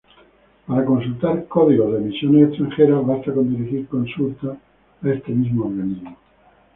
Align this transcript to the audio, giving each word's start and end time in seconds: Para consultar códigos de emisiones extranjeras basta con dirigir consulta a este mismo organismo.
Para 0.67 0.83
consultar 0.91 1.47
códigos 1.47 1.91
de 1.91 1.99
emisiones 1.99 2.41
extranjeras 2.49 3.05
basta 3.11 3.31
con 3.35 3.51
dirigir 3.55 3.87
consulta 3.87 4.49
a 5.03 5.07
este 5.07 5.31
mismo 5.31 5.65
organismo. 5.69 6.17